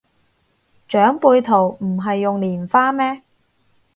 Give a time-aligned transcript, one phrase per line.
[0.87, 3.21] 長輩圖唔係用蓮花咩